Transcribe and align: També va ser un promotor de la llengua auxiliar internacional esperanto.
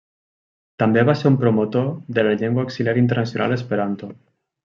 També 0.83 1.01
va 1.09 1.13
ser 1.19 1.27
un 1.31 1.35
promotor 1.43 1.91
de 2.17 2.25
la 2.29 2.33
llengua 2.41 2.65
auxiliar 2.67 2.97
internacional 3.03 3.57
esperanto. 3.59 4.13